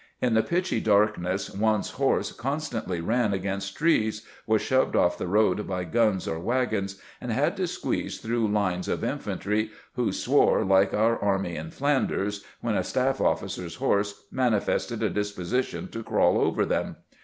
[0.19, 5.67] In the pitchy darkness one's horse constantly ran against trees, was shoved off the road
[5.67, 10.91] by guns or wagons, and had to squeeze through lines of infantry, who swore like"
[10.95, 16.01] our army in Flan ders" when a staff oflB.cer's horse manifested a disposi tion to
[16.01, 16.95] crawl over them.